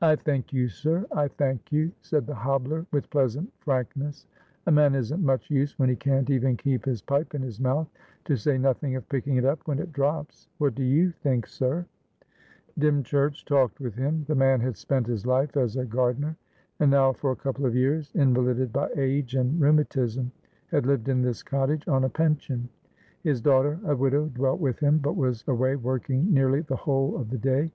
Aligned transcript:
"I 0.00 0.14
thank 0.14 0.52
you, 0.52 0.68
sir, 0.68 1.06
I 1.10 1.26
thank 1.26 1.72
you," 1.72 1.90
said 2.02 2.24
the 2.24 2.36
hobbler, 2.36 2.86
with 2.92 3.10
pleasant 3.10 3.50
frankness. 3.58 4.28
"A 4.66 4.70
man 4.70 4.94
isn't 4.94 5.24
much 5.24 5.50
use 5.50 5.76
when 5.76 5.88
he 5.88 5.96
can't 5.96 6.30
even 6.30 6.56
keep 6.56 6.84
his 6.84 7.02
pipe 7.02 7.34
in 7.34 7.42
his 7.42 7.58
mouth, 7.58 7.88
to 8.26 8.36
say 8.36 8.58
nothing 8.58 8.94
of 8.94 9.08
picking 9.08 9.34
it 9.36 9.44
up 9.44 9.66
when 9.66 9.80
it 9.80 9.92
drops; 9.92 10.46
what 10.58 10.76
do 10.76 10.84
you 10.84 11.10
think, 11.10 11.48
sir?" 11.48 11.84
Dymchurch 12.78 13.44
talked 13.44 13.80
with 13.80 13.96
him. 13.96 14.22
The 14.28 14.36
man 14.36 14.60
had 14.60 14.76
spent 14.76 15.08
his 15.08 15.26
life 15.26 15.56
as 15.56 15.74
a 15.74 15.84
gardener, 15.84 16.36
and 16.78 16.92
now 16.92 17.12
for 17.12 17.32
a 17.32 17.42
couple 17.42 17.66
of 17.66 17.74
years, 17.74 18.12
invalided 18.14 18.72
by 18.72 18.88
age 18.96 19.34
and 19.34 19.60
rheumatism, 19.60 20.30
had 20.68 20.86
lived 20.86 21.08
in 21.08 21.22
this 21.22 21.42
cottage 21.42 21.88
on 21.88 22.04
a 22.04 22.08
pension. 22.08 22.68
His 23.24 23.40
daughter, 23.40 23.80
a 23.84 23.96
widow, 23.96 24.26
dwelt 24.26 24.60
with 24.60 24.78
him, 24.78 24.98
but 24.98 25.16
was 25.16 25.42
away 25.48 25.74
working 25.74 26.32
nearly 26.32 26.60
the 26.60 26.76
whole 26.76 27.16
of 27.16 27.30
the 27.30 27.38
day. 27.38 27.72